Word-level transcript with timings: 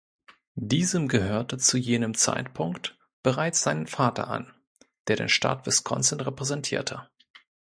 Diesem 0.55 1.07
gehörte 1.07 1.59
zu 1.59 1.77
jenem 1.77 2.15
Zeitpunkt 2.15 2.97
bereits 3.21 3.61
sein 3.61 3.85
Vater 3.85 4.29
an, 4.29 4.51
der 5.07 5.15
den 5.15 5.29
Staat 5.29 5.67
Wisconsin 5.67 6.21
repräsentierte. 6.21 7.07